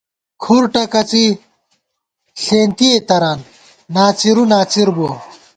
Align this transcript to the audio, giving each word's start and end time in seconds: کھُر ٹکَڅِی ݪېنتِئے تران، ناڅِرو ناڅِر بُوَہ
کھُر 0.43 0.63
ٹکَڅِی 0.73 1.25
ݪېنتِئے 2.43 2.93
تران، 3.07 3.39
ناڅِرو 3.93 4.43
ناڅِر 4.51 4.87
بُوَہ 4.95 5.13